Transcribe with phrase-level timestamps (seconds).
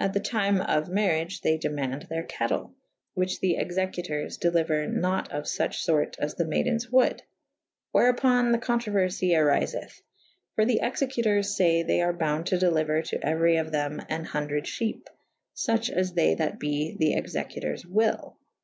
[0.00, 5.30] At the tyme of maryage they demaunde theyr cattell / whiche the executours deliuer nat
[5.30, 7.22] of fuche fort as the maydens wold
[7.58, 10.02] / wherupon the co«trouerfy arifeth.
[10.56, 14.64] For the executours fay they are bounde to delyuer to euery of them an hundred
[14.64, 15.06] fhepe
[15.36, 18.36] / fuche as they that be the executours wyll.